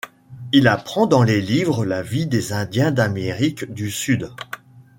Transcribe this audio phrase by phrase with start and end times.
[0.51, 4.31] Il apprend dans les livres la vie des Indiens d’Amérique du Sud.